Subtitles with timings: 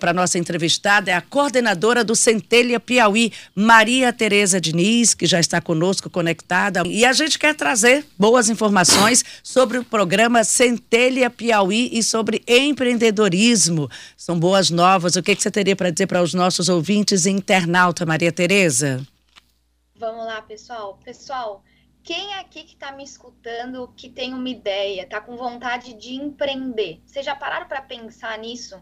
[0.00, 5.60] Para nossa entrevistada é a coordenadora do Centelha Piauí, Maria Tereza Diniz, que já está
[5.60, 6.86] conosco conectada.
[6.86, 13.90] E a gente quer trazer boas informações sobre o programa Centelha Piauí e sobre empreendedorismo.
[14.16, 15.16] São boas novas.
[15.16, 19.04] O que, que você teria para dizer para os nossos ouvintes e internauta, Maria Tereza?
[19.96, 21.00] Vamos lá, pessoal.
[21.04, 21.64] Pessoal,
[22.04, 27.02] quem aqui que está me escutando que tem uma ideia, está com vontade de empreender?
[27.04, 28.78] Vocês já pararam para pensar nisso?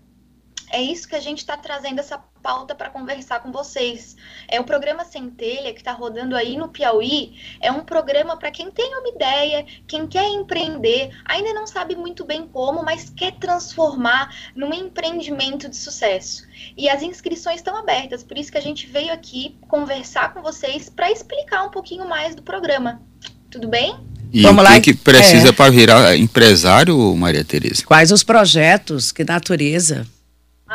[0.71, 4.16] É isso que a gente está trazendo essa pauta para conversar com vocês.
[4.48, 7.34] É o programa Centelha que está rodando aí no Piauí.
[7.61, 12.25] É um programa para quem tem uma ideia, quem quer empreender, ainda não sabe muito
[12.25, 16.47] bem como, mas quer transformar num empreendimento de sucesso.
[16.77, 20.89] E as inscrições estão abertas, por isso que a gente veio aqui conversar com vocês
[20.89, 23.03] para explicar um pouquinho mais do programa.
[23.51, 23.98] Tudo bem?
[24.33, 25.53] E Vamos o que, que precisa é.
[25.53, 27.84] para virar empresário, Maria Tereza?
[27.84, 29.12] Quais os projetos?
[29.12, 30.06] Que natureza?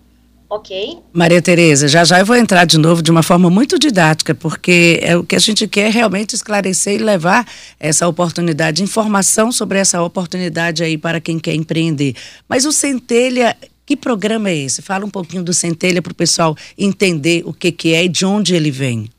[0.51, 0.97] ok?
[1.13, 4.99] Maria Tereza, já já eu vou entrar de novo de uma forma muito didática, porque
[5.03, 7.45] é o que a gente quer realmente esclarecer e levar
[7.79, 12.15] essa oportunidade, informação sobre essa oportunidade aí para quem quer empreender.
[12.47, 13.55] Mas o Centelha,
[13.89, 14.83] que programa é esse?
[14.83, 18.23] Fala um pouquinho do Centelha para o pessoal entender o que, que é e de
[18.23, 19.09] onde ele vem.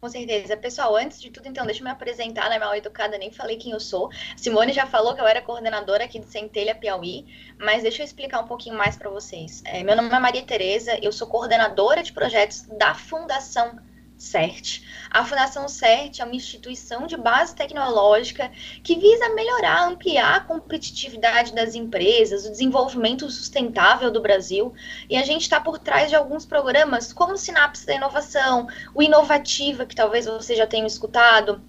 [0.00, 0.56] Com certeza.
[0.56, 2.58] Pessoal, antes de tudo, então, deixa eu me apresentar, né?
[2.58, 4.08] Mal educada, nem falei quem eu sou.
[4.34, 7.26] Simone já falou que eu era coordenadora aqui do Centelha Piauí,
[7.58, 9.62] mas deixa eu explicar um pouquinho mais para vocês.
[9.66, 13.78] É, meu nome é Maria Tereza, eu sou coordenadora de projetos da Fundação
[14.18, 14.82] CERT.
[15.10, 18.50] A Fundação CERT é uma instituição de base tecnológica
[18.82, 24.74] que visa melhorar, ampliar a competitividade das empresas, o desenvolvimento sustentável do Brasil.
[25.08, 29.86] E a gente está por trás de alguns programas como Sinapse da Inovação, o Inovativa,
[29.86, 31.62] que talvez você já tenha escutado,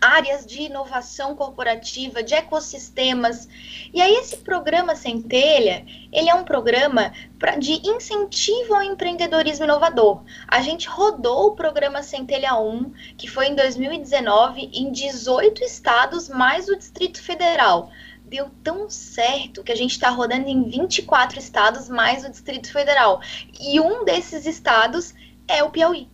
[0.00, 3.48] áreas de inovação corporativa, de ecossistemas.
[3.92, 10.22] E aí esse programa Centelha, ele é um programa pra, de incentivo ao empreendedorismo inovador.
[10.48, 16.68] A gente rodou o programa Centelha 1, que foi em 2019, em 18 estados, mais
[16.68, 17.90] o Distrito Federal.
[18.24, 23.20] Deu tão certo que a gente está rodando em 24 estados, mais o Distrito Federal.
[23.60, 25.14] E um desses estados
[25.46, 26.08] é o Piauí.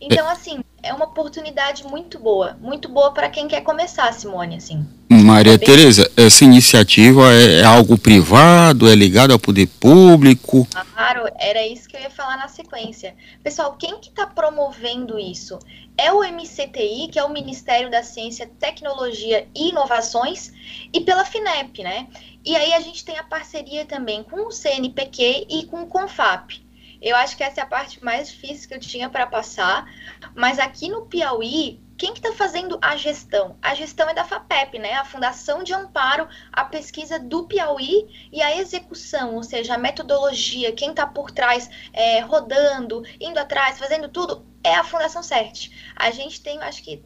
[0.00, 4.86] Então, assim, é uma oportunidade muito boa, muito boa para quem quer começar, Simone, assim.
[5.10, 5.66] Maria é bem...
[5.66, 10.66] Tereza, essa iniciativa é, é, algo privado, é ligado ao poder público?
[10.94, 13.14] Claro, era isso que eu ia falar na sequência.
[13.42, 15.58] Pessoal, quem que está promovendo isso?
[15.96, 20.52] É o MCTI, que é o Ministério da Ciência, Tecnologia e Inovações,
[20.92, 22.06] e pela FINEP, né?
[22.44, 26.67] E aí a gente tem a parceria também com o CNPq e com o CONFAP.
[27.00, 29.86] Eu acho que essa é a parte mais difícil que eu tinha para passar.
[30.34, 33.56] Mas aqui no Piauí, quem que está fazendo a gestão?
[33.60, 34.94] A gestão é da FAPEP, né?
[34.94, 40.72] A Fundação de Amparo à Pesquisa do Piauí e a execução, ou seja, a metodologia,
[40.72, 45.70] quem está por trás, é, rodando, indo atrás, fazendo tudo, é a Fundação CERT.
[45.96, 47.02] A gente tem, acho que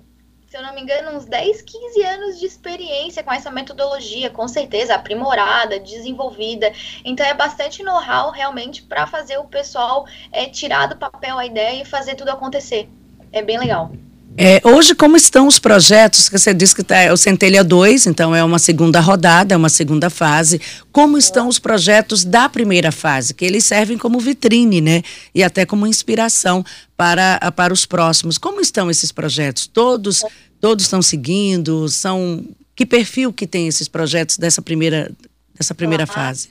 [0.53, 4.47] se eu não me engano, uns 10, 15 anos de experiência com essa metodologia, com
[4.47, 6.71] certeza aprimorada, desenvolvida.
[7.03, 11.81] Então é bastante know-how realmente para fazer o pessoal é, tirar do papel a ideia
[11.81, 12.87] e fazer tudo acontecer.
[13.33, 13.93] É bem legal.
[14.37, 16.29] É, hoje, como estão os projetos?
[16.31, 19.69] Você disse que tá, é o Centelha 2, então é uma segunda rodada, é uma
[19.69, 20.61] segunda fase.
[20.91, 23.35] Como estão os projetos da primeira fase?
[23.35, 25.03] Que eles servem como vitrine, né?
[25.35, 26.65] E até como inspiração
[26.97, 28.39] para, para os próximos.
[28.39, 29.67] Como estão esses projetos?
[29.67, 30.25] Todos,
[30.61, 31.89] todos estão seguindo?
[31.89, 32.45] São
[32.75, 35.13] que perfil que tem esses projetos dessa primeira,
[35.55, 36.49] dessa primeira fase?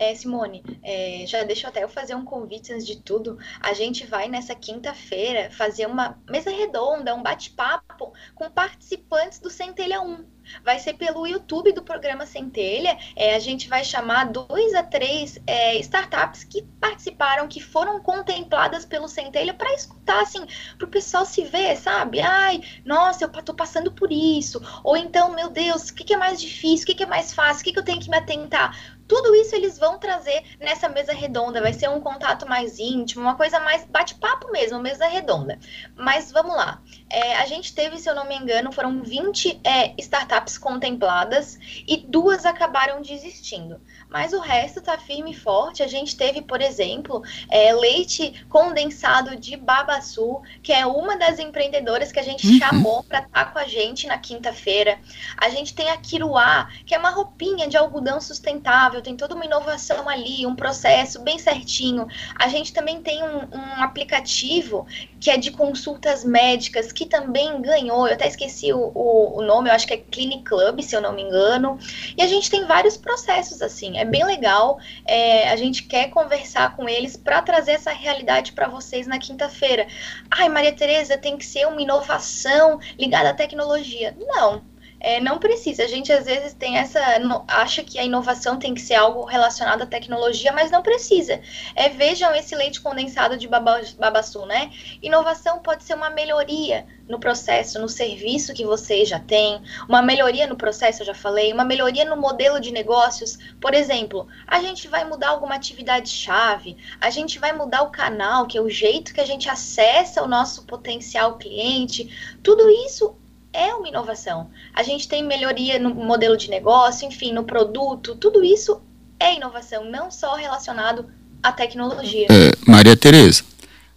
[0.00, 3.36] É, Simone, é, já deixa até eu fazer um convite antes de tudo.
[3.60, 10.00] A gente vai nessa quinta-feira fazer uma mesa redonda, um bate-papo com participantes do Centelha
[10.00, 10.24] 1
[10.64, 12.98] vai ser pelo YouTube do programa Centelha.
[13.14, 18.84] É, a gente vai chamar dois a três é, startups que participaram, que foram contempladas
[18.84, 20.44] pelo Centelha para escutar, assim,
[20.78, 22.20] para o pessoal se ver, sabe?
[22.20, 24.60] Ai, nossa, eu tô passando por isso.
[24.82, 26.84] Ou então, meu Deus, o que, que é mais difícil?
[26.84, 27.60] O que, que é mais fácil?
[27.60, 28.98] O que, que eu tenho que me atentar?
[29.10, 31.60] Tudo isso eles vão trazer nessa mesa redonda.
[31.60, 35.58] Vai ser um contato mais íntimo, uma coisa mais bate-papo mesmo, mesa redonda.
[35.96, 36.80] Mas vamos lá.
[37.10, 41.58] É, a gente teve, se eu não me engano, foram 20 é, startups contempladas
[41.88, 43.80] e duas acabaram desistindo
[44.10, 45.82] mas o resto está firme e forte.
[45.82, 52.10] A gente teve, por exemplo, é, leite condensado de Babaçu, que é uma das empreendedoras
[52.10, 52.58] que a gente uhum.
[52.58, 54.98] chamou para estar tá com a gente na quinta-feira.
[55.36, 59.44] A gente tem a Kiruá, que é uma roupinha de algodão sustentável, tem toda uma
[59.44, 62.06] inovação ali, um processo bem certinho.
[62.38, 64.86] A gente também tem um, um aplicativo
[65.20, 69.68] que é de consultas médicas, que também ganhou, eu até esqueci o, o, o nome,
[69.68, 71.78] eu acho que é Clinic Club, se eu não me engano.
[72.16, 74.78] E a gente tem vários processos assim é bem legal.
[75.04, 79.86] É, a gente quer conversar com eles para trazer essa realidade para vocês na quinta-feira.
[80.30, 84.16] Ai, Maria Tereza, tem que ser uma inovação ligada à tecnologia.
[84.18, 84.62] Não.
[85.00, 85.82] É, não precisa.
[85.82, 87.00] A gente às vezes tem essa.
[87.48, 91.40] acha que a inovação tem que ser algo relacionado à tecnologia, mas não precisa.
[91.74, 94.70] É, vejam esse leite condensado de babaçu, né?
[95.02, 100.46] Inovação pode ser uma melhoria no processo, no serviço que vocês já têm, uma melhoria
[100.46, 103.36] no processo, eu já falei, uma melhoria no modelo de negócios.
[103.60, 108.56] Por exemplo, a gente vai mudar alguma atividade-chave, a gente vai mudar o canal, que
[108.56, 112.38] é o jeito que a gente acessa o nosso potencial cliente.
[112.42, 113.16] Tudo isso
[113.52, 114.50] é uma inovação.
[114.74, 118.80] A gente tem melhoria no modelo de negócio, enfim, no produto, tudo isso
[119.18, 121.06] é inovação, não só relacionado
[121.42, 122.26] à tecnologia.
[122.30, 123.42] É, Maria Tereza,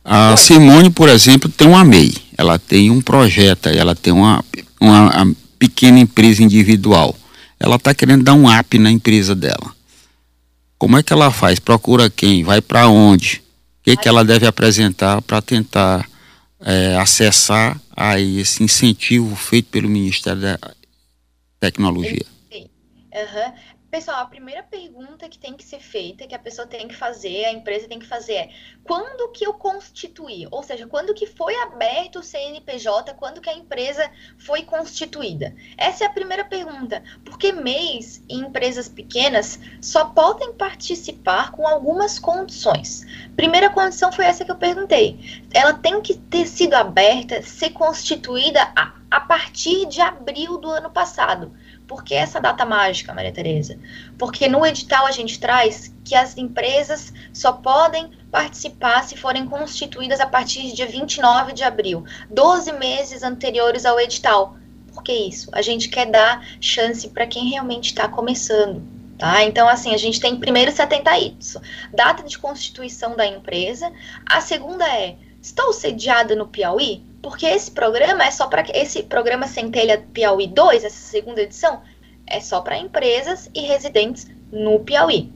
[0.03, 0.37] a Oi.
[0.37, 4.43] Simone, por exemplo, tem uma MEI, ela tem um projeto, ela tem uma,
[4.79, 7.15] uma pequena empresa individual.
[7.59, 9.73] Ela está querendo dar um up na empresa dela.
[10.77, 11.59] Como é que ela faz?
[11.59, 12.43] Procura quem?
[12.43, 13.41] Vai para onde?
[13.79, 16.05] O que, que ela deve apresentar para tentar
[16.59, 20.59] é, acessar a esse incentivo feito pelo Ministério da
[21.59, 22.25] Tecnologia?
[22.51, 22.69] Sim.
[23.13, 23.53] Uhum.
[23.93, 27.45] Pessoal, a primeira pergunta que tem que ser feita, que a pessoa tem que fazer,
[27.45, 28.49] a empresa tem que fazer é
[28.83, 30.47] quando que eu constituí?
[30.49, 35.55] Ou seja, quando que foi aberto o CNPJ, quando que a empresa foi constituída?
[35.77, 42.17] Essa é a primeira pergunta, porque MEIs e empresas pequenas só podem participar com algumas
[42.17, 43.05] condições.
[43.35, 45.43] Primeira condição foi essa que eu perguntei.
[45.53, 50.89] Ela tem que ter sido aberta, ser constituída a, a partir de abril do ano
[50.89, 51.53] passado.
[51.87, 53.77] Por que essa data mágica, Maria Tereza?
[54.17, 60.19] Porque no edital a gente traz que as empresas só podem participar se forem constituídas
[60.19, 64.57] a partir de dia 29 de abril, 12 meses anteriores ao edital.
[64.93, 65.49] Por que isso?
[65.51, 68.81] A gente quer dar chance para quem realmente está começando.
[69.17, 69.43] Tá?
[69.43, 71.61] Então, assim, a gente tem primeiro se atentar isso.
[71.93, 73.91] Data de constituição da empresa.
[74.25, 77.03] A segunda é, estou sediada no Piauí?
[77.23, 81.81] Porque esse programa é só para esse programa Centelha Piauí 2, essa segunda edição,
[82.27, 85.31] é só para empresas e residentes no Piauí.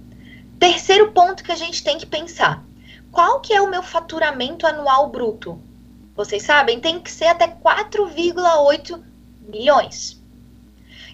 [0.59, 2.61] Terceiro ponto que a gente tem que pensar:
[3.09, 5.61] qual que é o meu faturamento anual bruto?
[6.13, 9.01] Vocês sabem, tem que ser até 4,8
[9.47, 10.21] milhões.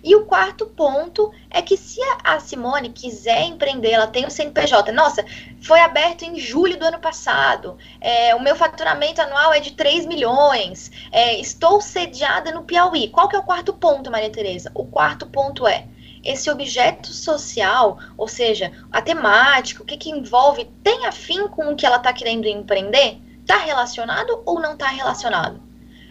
[0.03, 4.91] E o quarto ponto é que se a Simone quiser empreender, ela tem o CNPJ.
[4.91, 5.23] Nossa,
[5.63, 7.77] foi aberto em julho do ano passado.
[8.01, 10.91] É, o meu faturamento anual é de 3 milhões.
[11.09, 13.07] É, estou sediada no Piauí.
[13.07, 14.69] Qual que é o quarto ponto, Maria Tereza?
[14.75, 15.87] O quarto ponto é
[16.21, 21.75] esse objeto social, ou seja, a temática, o que, que envolve, tem afim com o
[21.75, 23.19] que ela está querendo empreender?
[23.41, 25.61] Está relacionado ou não está relacionado?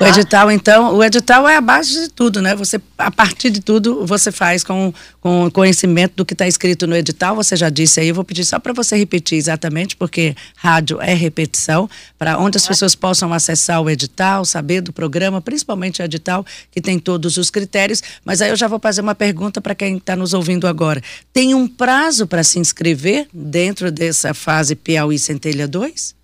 [0.00, 2.54] O edital, então, o edital é a base de tudo, né?
[2.54, 6.94] Você, a partir de tudo, você faz com, com conhecimento do que está escrito no
[6.94, 7.34] edital.
[7.34, 11.12] Você já disse aí, eu vou pedir só para você repetir exatamente, porque rádio é
[11.14, 16.46] repetição, para onde as pessoas possam acessar o edital, saber do programa, principalmente o edital,
[16.70, 18.00] que tem todos os critérios.
[18.24, 21.02] Mas aí eu já vou fazer uma pergunta para quem está nos ouvindo agora.
[21.32, 26.14] Tem um prazo para se inscrever dentro dessa fase Piauí Centelha 2?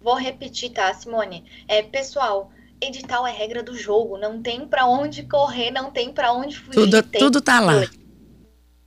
[0.00, 1.44] Vou repetir, tá, Simone?
[1.68, 2.50] É, pessoal,
[2.88, 6.74] edital é regra do jogo, não tem para onde correr, não tem para onde fugir.
[6.74, 7.86] Tudo, tudo tá lá.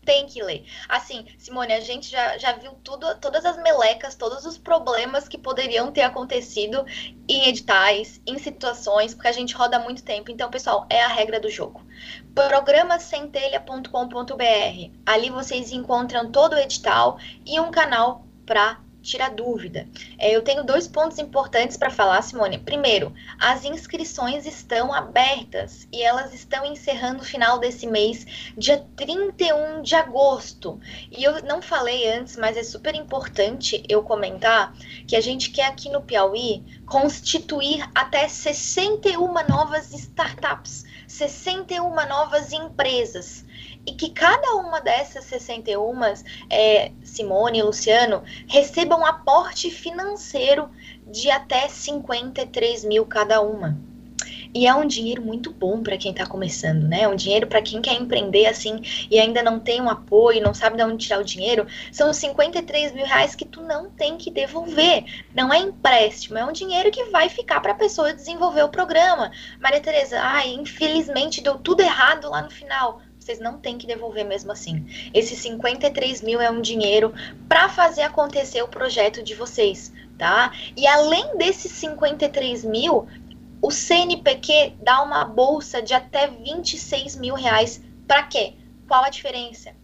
[0.05, 0.63] Tem que ler.
[0.87, 5.37] Assim, Simone, a gente já, já viu tudo, todas as melecas, todos os problemas que
[5.37, 6.85] poderiam ter acontecido
[7.27, 10.31] em editais, em situações, porque a gente roda muito tempo.
[10.31, 11.85] Então, pessoal, é a regra do jogo.
[12.33, 14.91] Programacentelha.com.br.
[15.05, 19.87] Ali vocês encontram todo o edital e um canal para tirar dúvida.
[20.19, 22.57] É, eu tenho dois pontos importantes para falar, Simone.
[22.57, 28.25] Primeiro, as inscrições estão abertas e elas estão encerrando no final desse mês,
[28.57, 30.79] dia 31 de agosto.
[31.09, 34.73] E eu não falei antes, mas é super importante eu comentar
[35.07, 43.45] que a gente quer aqui no Piauí constituir até 61 novas startups, 61 novas empresas
[43.87, 46.01] e que cada uma dessas 61,
[46.49, 50.69] é, Simone e Luciano, recebam um aporte financeiro
[51.09, 53.79] de até 53 mil cada uma.
[54.53, 57.01] E é um dinheiro muito bom para quem está começando, né?
[57.01, 60.53] É um dinheiro para quem quer empreender assim e ainda não tem um apoio, não
[60.53, 61.67] sabe de onde tirar o dinheiro.
[61.91, 65.05] São 53 mil reais que tu não tem que devolver.
[65.35, 69.31] Não é empréstimo, é um dinheiro que vai ficar para a pessoa desenvolver o programa.
[69.59, 74.25] Maria Tereza, ai, infelizmente deu tudo errado lá no final vocês não têm que devolver
[74.25, 74.85] mesmo assim.
[75.13, 77.13] Esses 53 mil é um dinheiro
[77.49, 80.53] para fazer acontecer o projeto de vocês, tá?
[80.77, 83.05] E além desses 53 mil,
[83.61, 87.83] o CNPq dá uma bolsa de até 26 mil reais.
[88.07, 88.53] Para quê?
[88.87, 89.75] Qual a diferença?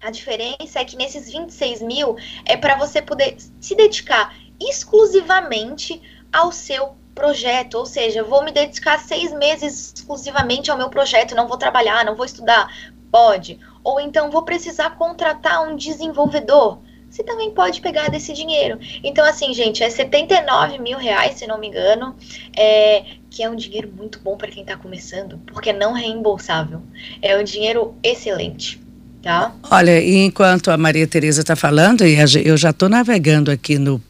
[0.00, 6.00] A diferença é que nesses 26 mil é para você poder se dedicar exclusivamente
[6.32, 11.48] ao seu projeto, ou seja, vou me dedicar seis meses exclusivamente ao meu projeto, não
[11.48, 12.70] vou trabalhar, não vou estudar,
[13.10, 13.58] pode.
[13.82, 18.78] Ou então vou precisar contratar um desenvolvedor, você também pode pegar desse dinheiro.
[19.02, 22.14] Então, assim, gente, é 79 mil reais, se não me engano,
[22.54, 26.82] é, que é um dinheiro muito bom para quem está começando, porque é não reembolsável.
[27.22, 28.84] É um dinheiro excelente.
[29.22, 29.52] Tá?
[29.70, 34.00] Olha, enquanto a Maria Tereza está falando, e eu já estou navegando aqui no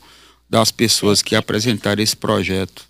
[0.49, 2.87] das pessoas que apresentaram esse projeto.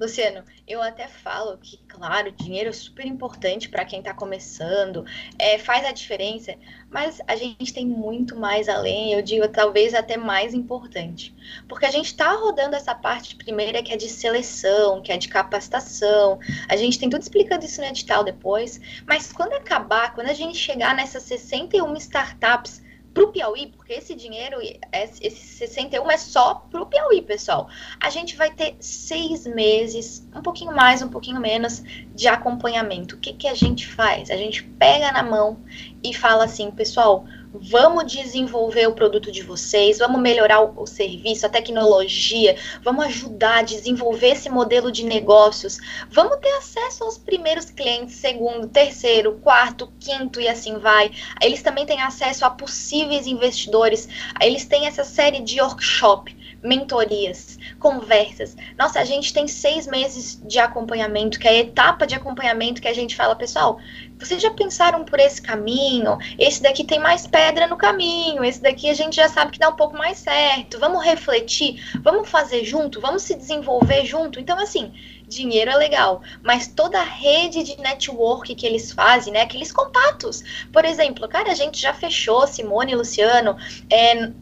[0.00, 5.04] Luciano, eu até falo que, claro, dinheiro é super importante para quem está começando,
[5.38, 6.54] é, faz a diferença,
[6.90, 11.32] mas a gente tem muito mais além, eu digo talvez até mais importante.
[11.68, 15.28] Porque a gente está rodando essa parte primeira que é de seleção, que é de
[15.28, 20.34] capacitação, a gente tem tudo explicando isso no edital depois, mas quando acabar, quando a
[20.34, 22.85] gente chegar nessas 61 startups
[23.16, 24.58] para o Piauí, porque esse dinheiro,
[24.92, 27.66] esse 61 é só para o Piauí, pessoal.
[27.98, 31.82] A gente vai ter seis meses, um pouquinho mais, um pouquinho menos,
[32.14, 33.16] de acompanhamento.
[33.16, 34.30] O que, que a gente faz?
[34.30, 35.58] A gente pega na mão
[36.04, 37.24] e fala assim, pessoal,
[37.54, 43.58] vamos desenvolver o produto de vocês, vamos melhorar o, o, serviço, a tecnologia, vamos ajudar
[43.58, 45.78] a desenvolver esse modelo de negócios,
[46.10, 51.10] vamos ter acesso aos primeiros clientes, segundo, terceiro, quarto, quinto e assim vai.
[51.42, 54.08] Eles também têm acesso a possíveis investidores,
[54.40, 58.56] eles têm essa série de workshop mentorias, conversas.
[58.76, 62.88] Nossa, a gente tem seis meses de acompanhamento, que é a etapa de acompanhamento que
[62.88, 63.78] a gente fala, pessoal,
[64.18, 66.18] vocês já pensaram por esse caminho?
[66.38, 69.68] Esse daqui tem mais pedra no caminho, esse daqui a gente já sabe que dá
[69.68, 70.78] um pouco mais certo.
[70.78, 74.40] Vamos refletir, vamos fazer junto, vamos se desenvolver junto.
[74.40, 74.92] Então, assim,
[75.28, 79.42] dinheiro é legal, mas toda a rede de network que eles fazem, né?
[79.42, 80.42] Aqueles contatos.
[80.72, 83.56] Por exemplo, cara, a gente já fechou, Simone e Luciano,
[83.90, 84.32] é,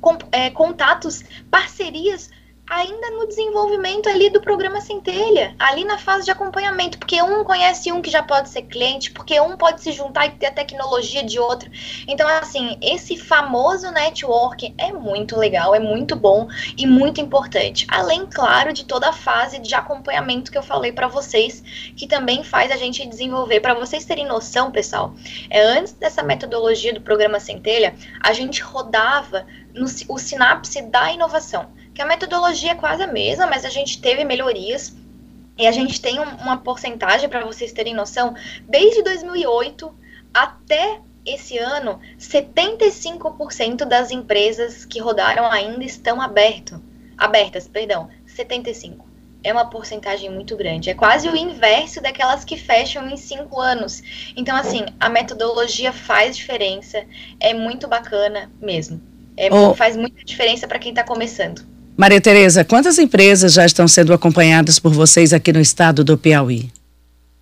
[0.00, 2.30] com, é, contatos, parcerias
[2.68, 7.90] ainda no desenvolvimento ali do programa Centelha, ali na fase de acompanhamento, porque um conhece
[7.90, 11.22] um que já pode ser cliente, porque um pode se juntar e ter a tecnologia
[11.22, 11.70] de outro.
[12.06, 16.46] Então, assim, esse famoso network é muito legal, é muito bom
[16.76, 17.86] e muito importante.
[17.88, 21.62] Além, claro, de toda a fase de acompanhamento que eu falei para vocês,
[21.96, 23.60] que também faz a gente desenvolver.
[23.60, 25.14] Para vocês terem noção, pessoal,
[25.48, 31.77] é antes dessa metodologia do programa Centelha, a gente rodava no, o sinapse da inovação
[31.98, 34.94] que a metodologia é quase a mesma, mas a gente teve melhorias.
[35.58, 38.36] E a gente tem um, uma porcentagem, para vocês terem noção,
[38.68, 39.92] desde 2008
[40.32, 46.80] até esse ano, 75% das empresas que rodaram ainda estão aberto,
[47.16, 47.66] abertas.
[47.66, 49.00] Perdão, 75%.
[49.42, 50.90] É uma porcentagem muito grande.
[50.90, 54.04] É quase o inverso daquelas que fecham em cinco anos.
[54.36, 57.04] Então, assim, a metodologia faz diferença.
[57.40, 59.02] É muito bacana mesmo.
[59.36, 59.74] É, oh.
[59.74, 61.77] Faz muita diferença para quem está começando.
[61.98, 66.70] Maria Tereza, quantas empresas já estão sendo acompanhadas por vocês aqui no estado do Piauí?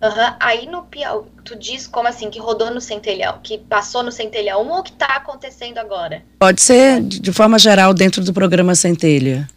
[0.01, 0.33] Uhum.
[0.39, 4.67] Aí no Piauí, tu diz como assim, que rodou no Centelhão, que passou no Centelhão
[4.67, 6.23] ou que está acontecendo agora?
[6.39, 9.47] Pode ser de forma geral dentro do programa Centelha.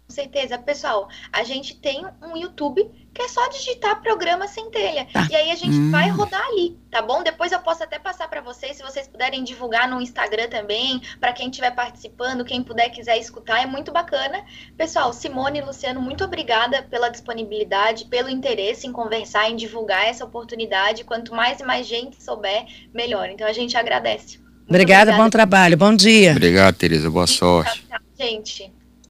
[0.07, 0.59] Com certeza.
[0.59, 5.07] Pessoal, a gente tem um YouTube que é só digitar programa Centelha.
[5.13, 5.29] Tá.
[5.31, 5.91] E aí a gente hum.
[5.91, 7.23] vai rodar ali, tá bom?
[7.23, 11.33] Depois eu posso até passar para vocês, se vocês puderem divulgar no Instagram também, para
[11.33, 14.45] quem estiver participando, quem puder quiser escutar, é muito bacana.
[14.77, 20.25] Pessoal, Simone e Luciano, muito obrigada pela disponibilidade, pelo interesse em conversar, em divulgar essa
[20.25, 21.05] oportunidade.
[21.05, 23.29] Quanto mais e mais gente souber, melhor.
[23.31, 24.43] Então a gente agradece.
[24.69, 26.33] Obrigada, obrigada, bom trabalho, bom dia.
[26.33, 27.85] Obrigado, Tereza, boa sorte.
[27.87, 28.84] Tchau, tchau, gente.